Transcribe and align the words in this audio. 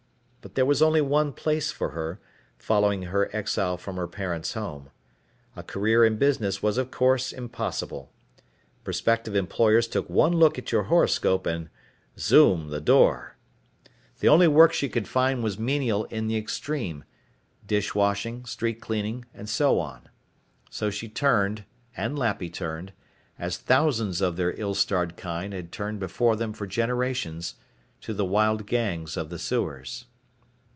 But 0.43 0.55
there 0.55 0.65
was 0.65 0.81
only 0.81 1.01
one 1.01 1.33
place 1.33 1.69
for 1.71 1.89
her, 1.91 2.19
following 2.57 3.03
her 3.03 3.29
exile 3.31 3.77
from 3.77 3.97
her 3.97 4.07
parents' 4.07 4.53
home. 4.55 4.89
A 5.55 5.61
career 5.61 6.03
in 6.03 6.17
business 6.17 6.63
was 6.63 6.79
of 6.79 6.89
course 6.89 7.31
impossible. 7.31 8.11
Prospective 8.83 9.35
employers 9.35 9.87
took 9.87 10.09
one 10.09 10.33
look 10.33 10.57
at 10.57 10.71
your 10.71 10.85
horoscope 10.89 11.45
and 11.45 11.69
zoom, 12.17 12.69
the 12.69 12.81
door. 12.81 13.35
The 14.19 14.29
only 14.29 14.47
work 14.47 14.73
she 14.73 14.89
could 14.89 15.07
find 15.07 15.43
was 15.43 15.59
menial 15.59 16.05
in 16.05 16.25
the 16.25 16.37
extreme 16.37 17.03
dish 17.67 17.93
washing, 17.93 18.43
street 18.45 18.81
cleaning, 18.81 19.25
and 19.35 19.47
so 19.47 19.77
on. 19.79 20.09
So 20.71 20.89
she 20.89 21.07
turned, 21.07 21.65
and 21.95 22.17
Lappy 22.17 22.49
turned, 22.49 22.93
as 23.37 23.57
thousands 23.57 24.21
of 24.21 24.37
their 24.37 24.59
ill 24.59 24.73
starred 24.73 25.17
kind 25.17 25.53
had 25.53 25.71
turned 25.71 25.99
before 25.99 26.35
them 26.35 26.51
for 26.51 26.65
generations, 26.65 27.57
to 28.01 28.11
the 28.11 28.25
wild 28.25 28.65
gangs 28.65 29.15
of 29.17 29.29
the 29.29 29.37
sewers. 29.37 30.05